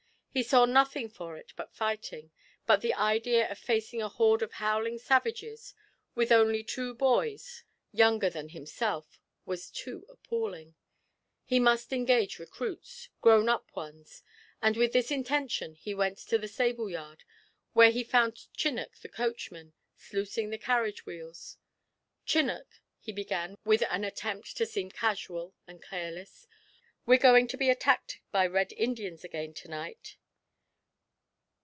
He 0.33 0.43
saw 0.43 0.63
nothing 0.63 1.09
for 1.09 1.35
it 1.35 1.51
but 1.57 1.75
fighting, 1.75 2.31
but 2.65 2.79
the 2.79 2.93
idea 2.93 3.51
of 3.51 3.59
facing 3.59 4.01
a 4.01 4.07
horde 4.07 4.41
of 4.41 4.53
howling 4.53 4.97
savages 4.97 5.73
with 6.15 6.31
only 6.31 6.63
two 6.63 6.93
boys 6.93 7.65
younger 7.91 8.29
than 8.29 8.47
himself 8.47 9.19
was 9.45 9.69
too 9.69 10.05
appalling; 10.07 10.75
he 11.43 11.59
must 11.59 11.91
engage 11.91 12.39
recruits, 12.39 13.09
grown 13.19 13.49
up 13.49 13.75
ones, 13.75 14.23
and 14.61 14.77
with 14.77 14.93
this 14.93 15.11
intention 15.11 15.75
he 15.75 15.93
went 15.93 16.17
to 16.17 16.37
the 16.37 16.47
stable 16.47 16.89
yard, 16.89 17.25
where 17.73 17.91
he 17.91 18.01
found 18.01 18.47
Chinnock, 18.55 18.99
the 19.01 19.09
coachman, 19.09 19.73
sluicing 19.97 20.49
the 20.49 20.57
carriage 20.57 21.05
wheels. 21.05 21.57
'Chinnock,' 22.25 22.79
he 23.01 23.11
began, 23.11 23.57
with 23.65 23.83
an 23.89 24.05
attempt 24.05 24.55
to 24.55 24.65
seem 24.65 24.89
casual 24.91 25.53
and 25.67 25.83
careless, 25.83 26.47
'we're 27.05 27.17
going 27.19 27.47
to 27.49 27.57
be 27.57 27.69
attacked 27.69 28.21
by 28.31 28.47
Red 28.47 28.71
Indians 28.71 29.25
again 29.25 29.53
to 29.55 29.67
night.' 29.67 30.15